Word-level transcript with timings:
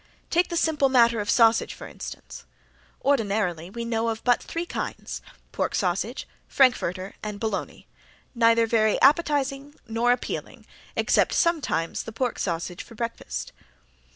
Take 0.31 0.47
the 0.49 0.57
simple 0.57 0.89
matter 0.89 1.19
of 1.19 1.29
sausage, 1.29 1.75
for 1.75 1.85
instance. 1.87 2.43
Ordinarily 3.05 3.69
we 3.69 3.85
know 3.85 4.09
of 4.09 4.23
but 4.23 4.41
three 4.41 4.65
kinds 4.65 5.21
pork 5.51 5.75
sausage, 5.75 6.27
frankfurter 6.47 7.13
and 7.21 7.39
bologna 7.39 7.85
neither 8.33 8.65
very 8.65 8.99
appetizing 8.99 9.75
or 9.95 10.11
appealing, 10.11 10.65
except 10.95 11.33
sometimes 11.35 12.01
the 12.01 12.11
pork 12.11 12.39
sausage 12.39 12.81
for 12.81 12.95
breakfast. 12.95 13.51